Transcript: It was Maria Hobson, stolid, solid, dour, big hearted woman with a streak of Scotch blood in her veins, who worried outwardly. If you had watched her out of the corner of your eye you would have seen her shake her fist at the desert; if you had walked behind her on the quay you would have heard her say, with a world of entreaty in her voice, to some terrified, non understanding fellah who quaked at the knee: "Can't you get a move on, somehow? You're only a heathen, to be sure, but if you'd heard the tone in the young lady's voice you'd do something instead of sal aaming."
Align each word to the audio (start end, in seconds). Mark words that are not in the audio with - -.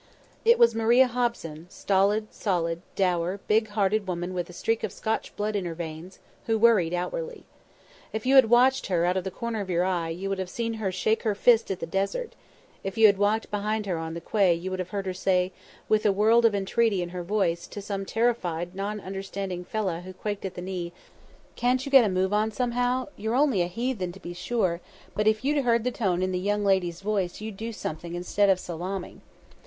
It 0.43 0.57
was 0.57 0.73
Maria 0.73 1.05
Hobson, 1.05 1.67
stolid, 1.69 2.33
solid, 2.33 2.81
dour, 2.95 3.39
big 3.47 3.67
hearted 3.67 4.07
woman 4.07 4.33
with 4.33 4.49
a 4.49 4.51
streak 4.51 4.83
of 4.83 4.91
Scotch 4.91 5.35
blood 5.35 5.55
in 5.55 5.65
her 5.65 5.75
veins, 5.75 6.17
who 6.47 6.57
worried 6.57 6.91
outwardly. 6.91 7.43
If 8.11 8.25
you 8.25 8.33
had 8.33 8.49
watched 8.49 8.87
her 8.87 9.05
out 9.05 9.15
of 9.15 9.23
the 9.25 9.29
corner 9.29 9.61
of 9.61 9.69
your 9.69 9.83
eye 9.85 10.09
you 10.09 10.27
would 10.27 10.39
have 10.39 10.49
seen 10.49 10.73
her 10.81 10.91
shake 10.91 11.21
her 11.21 11.35
fist 11.35 11.69
at 11.69 11.81
the 11.81 11.85
desert; 11.85 12.33
if 12.83 12.97
you 12.97 13.05
had 13.05 13.19
walked 13.19 13.51
behind 13.51 13.85
her 13.85 13.99
on 13.99 14.15
the 14.15 14.21
quay 14.21 14.55
you 14.55 14.71
would 14.71 14.79
have 14.79 14.89
heard 14.89 15.05
her 15.05 15.13
say, 15.13 15.51
with 15.87 16.03
a 16.03 16.11
world 16.11 16.45
of 16.45 16.55
entreaty 16.55 17.03
in 17.03 17.09
her 17.09 17.21
voice, 17.21 17.67
to 17.67 17.79
some 17.79 18.03
terrified, 18.03 18.73
non 18.73 18.99
understanding 19.01 19.63
fellah 19.63 20.01
who 20.01 20.13
quaked 20.13 20.45
at 20.45 20.55
the 20.55 20.63
knee: 20.63 20.91
"Can't 21.55 21.85
you 21.85 21.91
get 21.91 22.05
a 22.05 22.09
move 22.09 22.33
on, 22.33 22.49
somehow? 22.49 23.05
You're 23.17 23.35
only 23.35 23.61
a 23.61 23.67
heathen, 23.67 24.11
to 24.13 24.19
be 24.19 24.33
sure, 24.33 24.81
but 25.15 25.27
if 25.27 25.45
you'd 25.45 25.63
heard 25.63 25.83
the 25.83 25.91
tone 25.91 26.23
in 26.23 26.31
the 26.31 26.39
young 26.39 26.65
lady's 26.65 27.01
voice 27.01 27.39
you'd 27.39 27.57
do 27.57 27.71
something 27.71 28.15
instead 28.15 28.49
of 28.49 28.59
sal 28.59 28.79
aaming." 28.81 29.21